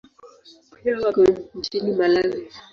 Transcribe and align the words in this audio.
Pia 0.83 0.99
wako 0.99 1.23
nchini 1.55 1.91
Malawi. 1.91 2.47